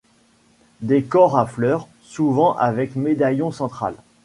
Décor 0.81 1.37
à 1.37 1.45
fleurs, 1.45 1.87
souvent 2.01 2.53
avec 2.55 2.95
médaillon 2.95 3.51
central. 3.51 3.93